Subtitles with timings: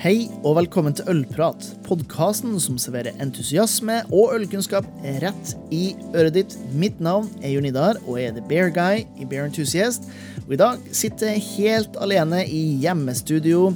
[0.00, 4.86] Hei og velkommen til Ølprat, podkasten som serverer entusiasme og ølkunnskap
[5.20, 6.54] rett i øret ditt.
[6.72, 10.08] Mitt navn er Jon Idar, og jeg er The Bear Guy i Bear Enthusiast.
[10.46, 13.66] Og i dag sitter jeg helt alene i hjemmestudio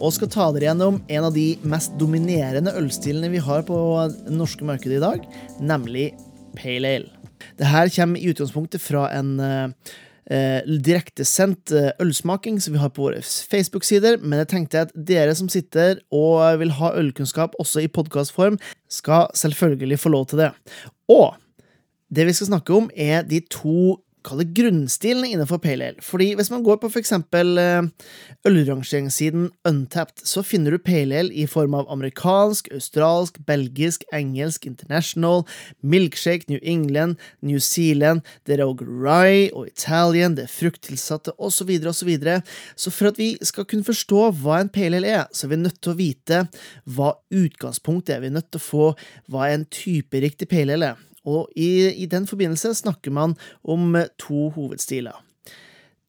[0.00, 3.78] og skal ta dere gjennom en av de mest dominerende ølstilene vi har på
[4.10, 5.32] det norske markedet i dag,
[5.62, 6.10] nemlig
[6.58, 7.26] Pale Ale.
[7.62, 9.94] Det her kommer i utgangspunktet fra en uh,
[10.30, 15.34] eh, direktesendt eh, ølsmaking som vi har på våre Facebook-sider, men jeg tenkte at dere
[15.38, 18.58] som sitter og vil ha ølkunnskap også i podkastform,
[18.90, 20.52] skal selvfølgelig få lov til det.
[21.10, 21.34] Og
[22.10, 26.04] det vi skal snakke om, er de to kall det grunnstilene innenfor pale ale.
[26.04, 27.12] Fordi hvis man går på f.eks.
[27.12, 27.88] Eh,
[28.48, 35.44] ølrangeringssiden Untapped, så finner du pale ale i form av amerikansk, australsk, belgisk, engelsk, international,
[35.82, 41.72] milkshake, New England, New Zealand, det er òg rye og Italian, det er frukttilsatte osv.,
[41.90, 42.12] osv.
[42.76, 45.62] Så for at vi skal kunne forstå hva en pale ale er, så er vi
[45.64, 46.42] nødt til å vite
[46.84, 48.24] hva utgangspunktet er.
[48.24, 48.88] Vi er nødt til å få
[49.30, 51.06] hva en typeriktig pale ale er.
[51.28, 55.18] Og i, i den forbindelse snakker man om to hovedstiler.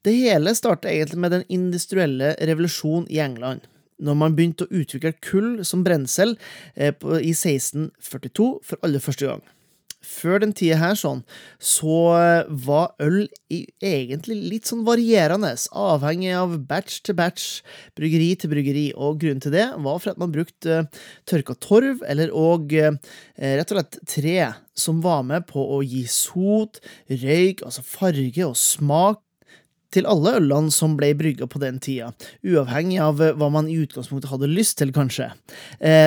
[0.02, 3.60] Det hele starta egentlig med den industrielle revolusjonen i England,
[4.02, 6.34] når man begynte å utvikle kull som brensel
[6.74, 9.44] eh, i 1642 for aller første gang
[10.02, 11.22] før den tida her sånn,
[11.62, 17.48] så eh, var øl egentlig litt sånn varierende, avhengig av batch til batch,
[17.98, 22.02] bryggeri til bryggeri, og grunnen til det var for at man brukte uh, tørka torv,
[22.08, 22.94] eller og uh,
[23.38, 24.38] rett og slett tre,
[24.78, 26.80] som var med på å gi sot,
[27.10, 29.22] røyk, altså farge og smak
[29.92, 34.32] til alle ølene som ble brygga på den tida, uavhengig av hva man i utgangspunktet
[34.32, 35.26] hadde lyst til, kanskje.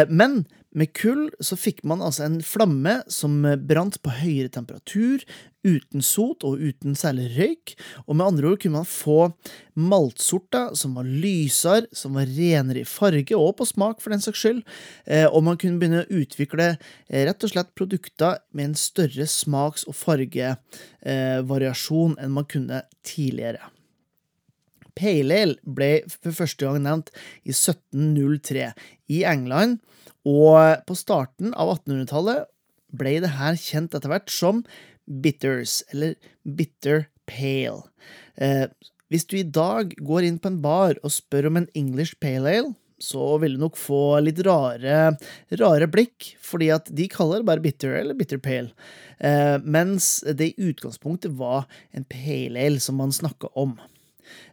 [0.10, 0.40] Men
[0.76, 5.24] med kull så fikk man altså en flamme som brant på høyere temperatur,
[5.66, 7.74] uten sot og uten særlig røyk,
[8.06, 9.34] og med andre ord kunne man få
[9.76, 14.40] maltsorter som var lysere, som var renere i farge og på smak, for den saks
[14.44, 14.62] skyld,
[15.10, 19.26] eh, og man kunne begynne å utvikle eh, rett og slett produkter med en større
[19.30, 23.64] smaks- og fargevariasjon enn man kunne tidligere.
[24.96, 27.12] Pale ale ble for første gang nevnt
[27.44, 28.72] i 1703
[29.12, 29.80] i England,
[30.26, 32.48] og på starten av 1800-tallet
[32.96, 34.64] ble det her kjent etter hvert som
[35.06, 37.86] bitters, eller bitter pale.
[38.42, 38.66] Eh,
[39.14, 42.56] hvis du i dag går inn på en bar og spør om en English pale
[42.58, 45.16] ale, så vil du nok få litt rare,
[45.60, 48.72] rare blikk, fordi at de kaller det bare bitter eller bitter pale,
[49.20, 53.76] eh, mens det i utgangspunktet var en pale ale som man snakka om.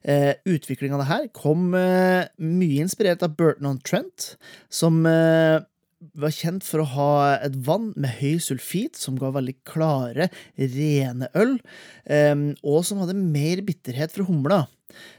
[0.03, 4.34] Eh, Utviklinga av det her kom eh, mye inspirert av Burton on Trent,
[4.72, 5.62] som eh,
[6.19, 7.12] var kjent for å ha
[7.47, 10.28] et vann med høy sulfit, som ga veldig klare,
[10.59, 11.59] rene øl,
[12.11, 14.65] eh, og som hadde mer bitterhet fra humla.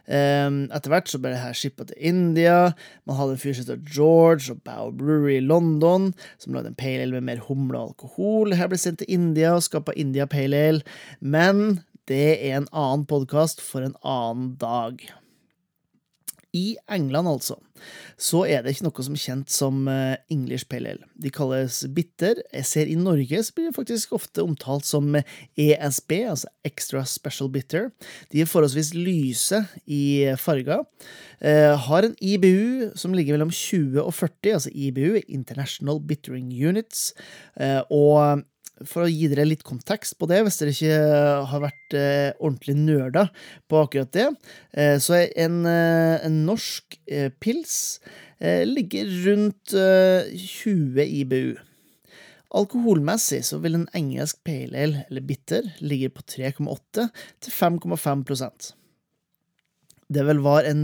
[0.05, 2.73] Um, etter hvert så ble det her shippa til India.
[3.09, 6.11] Man hadde en fyr som het George og Bow Brewery i London,
[6.41, 8.55] som lagde en pale ale med mer humle og alkohol.
[8.57, 10.85] Her ble sendt til India og skapa India Pale Ale.
[11.19, 15.03] Men det er en annen podkast for en annen dag.
[16.53, 17.55] I England, altså,
[18.21, 21.07] så er det ikke noe som er kjent som eh, English Pale Ale.
[21.17, 22.43] De kalles bitter.
[22.53, 27.49] Jeg ser I Norge så blir det faktisk ofte omtalt som ESB, altså Extra Special
[27.49, 27.89] Bitter.
[28.29, 30.03] De er forholdsvis lyse i
[30.37, 30.85] farger.
[31.41, 37.15] Eh, har en IBU som ligger mellom 20 og 40, altså IBU, International Bittering Units.
[37.57, 38.45] Eh, og
[38.81, 41.01] for å gi dere litt kontekst på det, hvis dere ikke
[41.51, 43.27] har vært eh, ordentlig nerda
[43.69, 44.27] på akkurat det,
[44.73, 47.99] eh, så er en, eh, en norsk eh, pils
[48.39, 51.53] eh, ligger rundt 20 eh, IBU.
[52.53, 57.07] Alkoholmessig så vil en engelsk pale ale, eller bitter, ligge på 3,8
[57.41, 58.73] til 5,5%
[60.13, 60.83] Det vil være en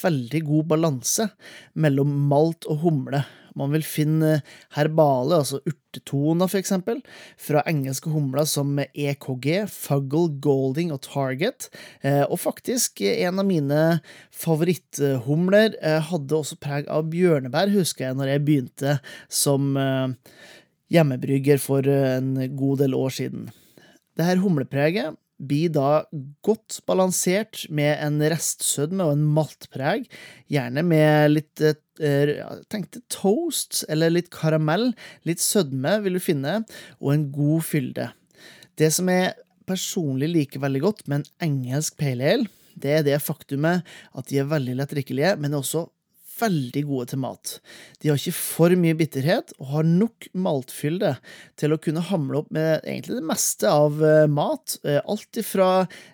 [0.00, 1.28] veldig god balanse
[1.78, 3.22] mellom malt og humle
[3.58, 4.40] man vil finne
[4.76, 7.00] herbale, altså urtetoner for eksempel,
[7.40, 11.70] fra engelske humler som EKG, Fuggle, Golding og Target.
[12.02, 13.80] Eh, og faktisk, en av mine
[14.34, 18.98] favoritthumler eh, hadde også preg av bjørnebær, husker jeg, når jeg begynte
[19.32, 20.14] som eh,
[20.94, 23.50] hjemmebrygger for en god del år siden.
[24.18, 26.04] Det her humlepreget blir da
[26.44, 30.06] godt balansert med en restsødme og en maltpreg,
[30.52, 32.34] gjerne med litt eh,
[32.72, 34.90] tenkte toast eller litt karamell,
[35.28, 36.60] litt sødme vil du finne,
[37.00, 38.10] og en god fylde.
[38.80, 39.34] Det som jeg
[39.68, 42.50] personlig liker veldig godt med en engelsk pale ale,
[42.80, 45.88] det er det faktumet at de er veldig lettdrikkelige, men også
[46.40, 47.52] veldig gode til mat.
[48.00, 51.14] De har ikke for mye bitterhet og har nok maltfylde
[51.60, 54.78] til å kunne hamle opp med egentlig det meste av eh, mat.
[54.84, 55.70] Eh, alt fra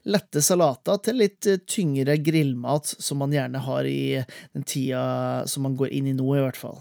[0.08, 4.22] lette salater til litt eh, tyngre grillmat, som man gjerne har i
[4.56, 6.80] den tida som man går inn i nå, i hvert fall.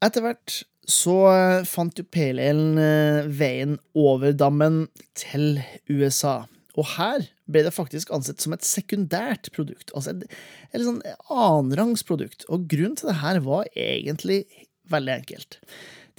[0.00, 1.14] Etter hvert så
[1.68, 2.48] fant jo pale
[3.30, 5.60] veien over dammen til
[5.92, 6.40] USA.
[6.78, 10.26] Og her ble det faktisk ansett som et sekundært produkt, altså et,
[10.72, 12.46] et sånn annenrangsprodukt.
[12.48, 14.44] Og grunnen til det her var egentlig
[14.90, 15.60] veldig enkelt.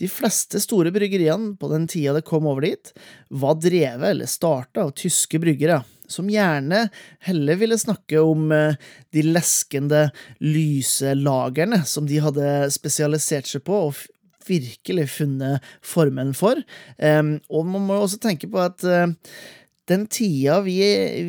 [0.01, 2.93] De fleste store bryggeriene på den tida det kom over dit,
[3.29, 5.81] var drevet eller starta av tyske bryggere,
[6.11, 6.87] som gjerne
[7.27, 8.79] heller ville snakke om eh,
[9.13, 10.07] de leskende,
[10.43, 14.01] lyse lagerne som de hadde spesialisert seg på og
[14.47, 16.57] virkelig funnet formelen for.
[16.99, 19.13] Og man må også tenke på at eh,
[19.89, 20.79] den tida vi,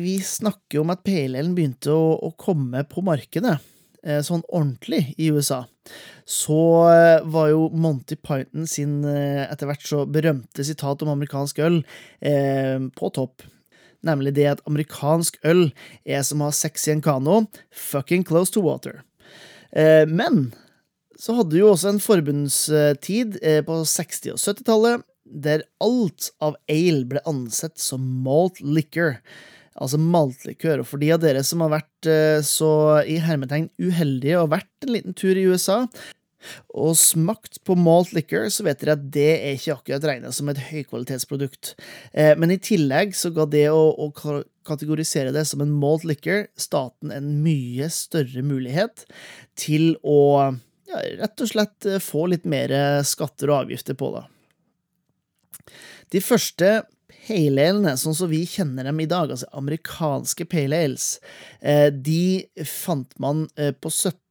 [0.01, 3.57] vi snakker om at PLL begynte å, å, komme på markedet,
[4.05, 5.63] eh, sånn ordentlig i USA,
[6.25, 6.59] så
[6.91, 11.81] eh, var jo Monty Python sin eh, etter hvert så berømte sitat om amerikansk øl
[12.21, 13.45] eh, på topp.
[14.03, 15.69] Nemlig det at amerikansk øl
[16.03, 19.01] er som å ha sex i en kano, fucking close to water.
[19.71, 20.51] Eh, men
[21.19, 27.03] så hadde jo også en forbundstid eh, på 60- og 70-tallet der alt av ale
[27.09, 29.19] ble ansett som malt liquor,
[29.73, 30.83] altså maltlikør.
[30.83, 32.73] Og for de av dere som har vært eh, så
[33.09, 35.83] i hermetegn uheldige og vært en liten tur i USA,
[36.75, 40.49] og smakt på malt liquor, så vet dere at det er ikke akkurat regnet som
[40.51, 41.71] et høykvalitetsprodukt.
[42.11, 44.09] Eh, men i tillegg så ga det å
[44.67, 49.05] kategorisere det som en malt liquor staten en mye større mulighet
[49.59, 50.51] til å
[50.91, 52.75] ja, rett og slett eh, få litt mer
[53.07, 54.27] skatter og avgifter på det.
[56.13, 56.71] De første
[57.23, 57.67] pale
[57.99, 61.07] sånn som vi kjenner dem i dag, altså amerikanske pale ales,
[61.61, 64.22] eh, de fant man eh, på 17 80-tallet,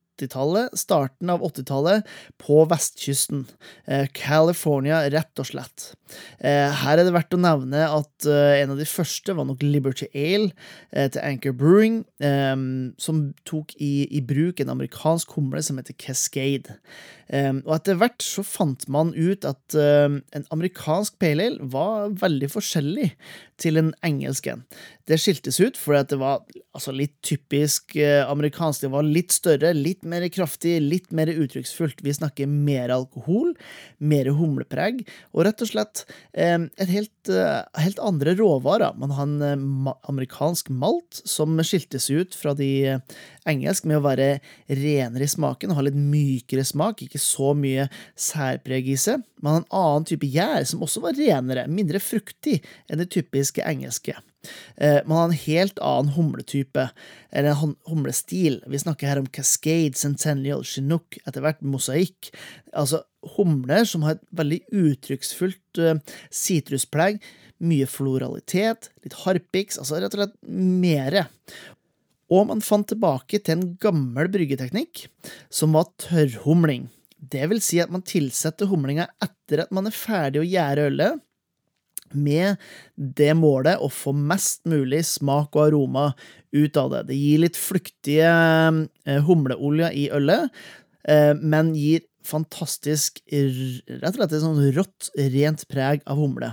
[0.78, 2.06] starten av 80-tallet,
[2.38, 3.46] på vestkysten.
[3.86, 5.94] Eh, California, rett og slett.
[6.38, 9.62] Eh, her er det verdt å nevne at eh, en av de første var nok
[9.62, 10.52] Liberty Ale
[10.92, 12.02] til Anchor Brewing,
[13.00, 16.76] som tok i, i bruk en amerikansk humle som heter Cascade.
[17.32, 23.08] Og etter hvert så fant man ut at en amerikansk pale ale var veldig forskjellig
[23.62, 24.64] til en engelsk en.
[25.08, 26.42] Det skiltes ut fordi det var
[26.74, 28.84] altså, litt typisk amerikansk.
[28.84, 32.02] Det var litt større, litt mer kraftig, litt mer uttrykksfullt.
[32.02, 33.52] Vi snakker mer alkohol,
[34.02, 38.96] mer humlepreg, og rett og slett eh, et helt, eh, helt andre råvarer.
[39.00, 42.98] Man har en eh, amerikansk malt som skiltes ut fra de
[43.48, 44.28] engelsk med å være
[44.68, 49.24] renere i smaken og ha litt mykere smak, ikke så mye særpreg i seg.
[49.42, 53.64] Man har en annen type gjær som også var renere, mindre fruktig enn det typiske
[53.66, 54.16] engelske.
[54.76, 56.88] Eh, man har en helt annen humletype,
[57.30, 58.60] eller en humlestil.
[58.66, 62.32] Vi snakker her om Cascade, Centennial, Chinook, etter hvert mosaikk.
[62.74, 63.04] Altså
[63.36, 67.22] humler som har et veldig uttrykksfullt eh, sitruspreg.
[67.62, 71.28] Mye floralitet, litt harpiks, altså rett og slett mere
[72.32, 75.06] og man fant tilbake til en gammel bryggeteknikk,
[75.52, 76.88] som var tørrhumling.
[77.16, 81.20] Det vil si at man tilsetter humlinga etter at man er ferdig å gjære ølet,
[82.12, 82.60] med
[82.96, 86.10] det målet å få mest mulig smak og aroma
[86.52, 87.06] ut av det.
[87.08, 88.32] Det gir litt flyktige
[89.24, 90.50] humleolja i ølet,
[91.08, 96.52] eh, men gir fantastisk rett og slett et sånn rått, rent preg av humle.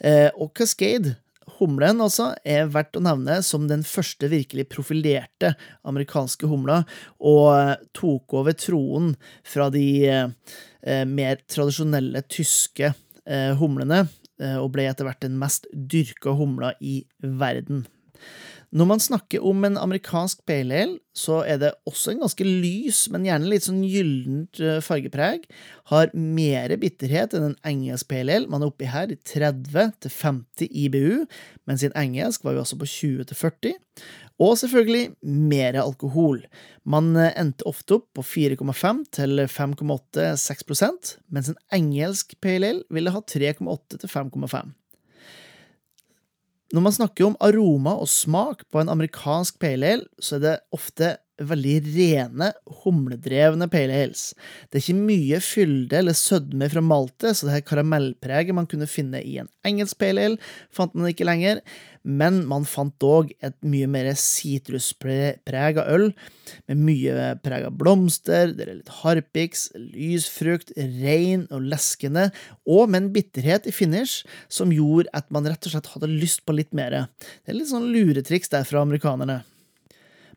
[0.00, 1.18] Eh, og Cascade
[1.58, 5.54] Humlen altså er verdt å nevne som den første virkelig profilerte
[5.88, 6.82] amerikanske humla,
[7.18, 9.14] og tok over troen
[9.46, 14.04] fra de eh, mer tradisjonelle tyske eh, humlene,
[14.40, 17.86] eh, og ble etter hvert den mest dyrka humla i verden.
[18.70, 23.00] Når man snakker om en amerikansk pale ale, så er det også en ganske lys,
[23.10, 25.48] men gjerne litt sånn gyllent eh, fargepreg.
[25.90, 28.50] Har mer bitterhet enn en engelsk pale ale.
[28.50, 31.26] Man er oppi her i 30-50 IBU,
[31.66, 33.74] mens i en engelsk var vi også på 20-40.
[34.40, 35.04] Og selvfølgelig
[35.50, 36.44] mer alkohol.
[36.86, 43.10] Man eh, endte ofte opp på 4,5 til 5,8-6 mens en engelsk pale ale ville
[43.10, 44.76] ha 3,8 til 5,5.
[46.70, 50.58] Når man snakker om aroma og smak på en amerikansk pale ale, så er det
[50.76, 52.50] ofte veldig rene,
[52.82, 54.28] humledrevne pale ales.
[54.68, 58.88] Det er ikke mye fylde eller sødme fra maltet, så det her karamellpreget man kunne
[58.90, 61.64] finne i en engelsk pale ale, fant man ikke lenger,
[62.02, 66.06] men man fant dog et mye mer sitruspreg av øl,
[66.70, 72.30] med mye preg av blomster, det er litt harpiks, lys frukt, rein og leskende,
[72.64, 76.44] og med en bitterhet i finish som gjorde at man rett og slett hadde lyst
[76.46, 77.02] på litt mer.
[77.44, 79.42] Det er litt sånn luretriks der fra amerikanerne.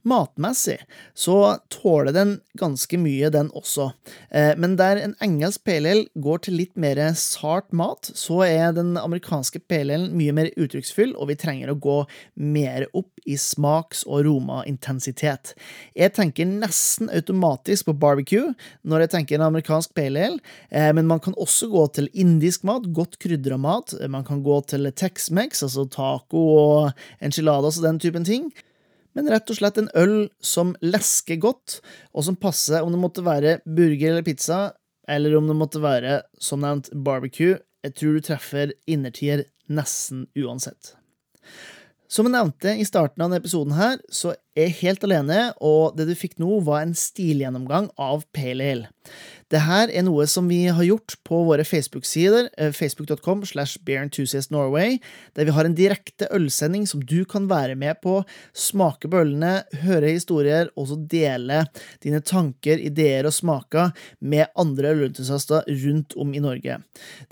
[0.04, 0.78] Matmessig
[1.14, 3.92] så tåler den ganske mye, den også.
[4.30, 8.76] Eh, men der en engelsk pale ale går til litt mer sart mat, så er
[8.76, 11.98] den amerikanske pale alen mye mer uttrykksfull, og vi trenger å gå
[12.36, 15.54] mer opp i smaks- og romaintensitet.
[15.96, 18.52] Jeg tenker nesten automatisk på barbecue
[18.84, 22.68] når jeg tenker en amerikansk pale ale, eh, men man kan også gå til indisk
[22.68, 23.96] mat, godt krydra mat.
[24.10, 28.52] Man kan gå til Tex-Mex, altså taco og enchiladas og den typen ting
[29.14, 31.80] men rett og slett en øl som lesker godt,
[32.14, 34.62] og som passer om det måtte være burger eller pizza,
[35.10, 37.60] eller om det måtte være, som nevnt, barbecue.
[37.84, 40.96] Jeg tror du treffer innertier nesten uansett.
[42.14, 45.96] Som jeg nevnte i starten av denne episoden, her, så er jeg helt alene, og
[45.98, 48.92] det du fikk nå, var en stilgjennomgang av Pale Ale.
[49.50, 53.82] Dette er noe som vi har gjort på våre Facebook-sider, eh, facebook.com slash
[54.54, 55.00] Norway,
[55.34, 58.20] der vi har en direkte ølsending som du kan være med på,
[58.54, 61.66] smake bøllene, høre historier, og så dele
[62.06, 63.90] dine tanker, ideer og smaker
[64.22, 66.78] med andre ølentusiaster rundt om i Norge.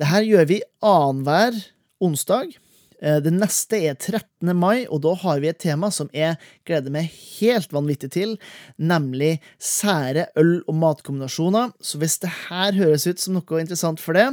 [0.01, 1.53] Dette gjør vi annenhver
[2.01, 2.57] onsdag.
[3.01, 4.53] Eh, det neste er 13.
[4.57, 8.35] mai, og da har vi et tema som jeg gleder meg helt vanvittig til,
[8.77, 11.73] nemlig sære øl- og matkombinasjoner.
[11.81, 14.29] Så hvis det her høres ut som noe interessant for det,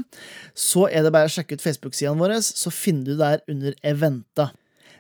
[0.55, 4.51] så er det bare å sjekke ut Facebook-sidene våre, så finner du der under eventa.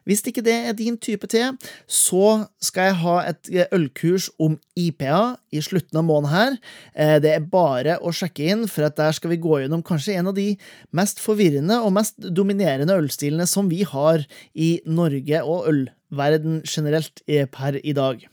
[0.09, 1.45] Hvis ikke det er din type te,
[1.85, 5.21] så skal jeg ha et eh, ølkurs om IPA
[5.53, 6.57] i slutten av måneden her.
[6.95, 10.33] Eh, det er bare å sjekke inn, for der skal vi gå gjennom kanskje en
[10.33, 10.49] av de
[10.97, 14.25] mest forvirrende og mest dominerende ølstilene som vi har
[14.57, 18.25] i Norge og ølverden generelt eh, per i dag.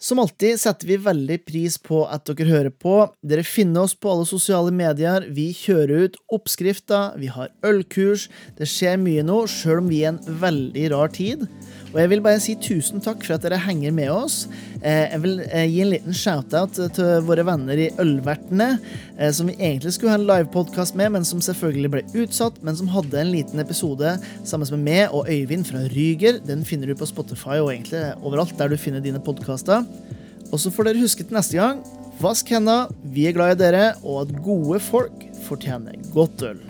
[0.00, 2.94] Som alltid setter vi veldig pris på at dere hører på.
[3.20, 5.26] Dere finner oss på alle sosiale medier.
[5.36, 8.30] Vi kjører ut oppskrifter, vi har ølkurs.
[8.56, 11.44] Det skjer mye nå, sjøl om vi er en veldig rar tid.
[11.90, 14.44] Og jeg vil bare si tusen takk for at dere henger med oss.
[14.78, 18.68] Eh, jeg vil eh, gi en liten shout-out til våre venner i Ølvertene,
[19.16, 22.78] eh, som vi egentlig skulle ha en livepodkast med, men som selvfølgelig ble utsatt, men
[22.78, 24.14] som hadde en liten episode
[24.46, 26.38] sammen med meg og Øyvind fra Ryger.
[26.46, 29.82] Den finner du på Spotify og egentlig overalt der du finner dine podkaster.
[30.50, 31.82] Og så får dere huske til neste gang,
[32.22, 36.69] vask hendene, vi er glad i dere, og at gode folk fortjener godt øl.